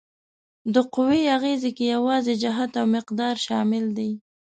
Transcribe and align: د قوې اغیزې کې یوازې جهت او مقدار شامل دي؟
د 0.73 0.75
قوې 0.93 1.21
اغیزې 1.37 1.71
کې 1.77 1.85
یوازې 1.95 2.33
جهت 2.43 2.71
او 2.81 2.85
مقدار 2.95 3.35
شامل 3.45 3.85
دي؟ 3.97 4.11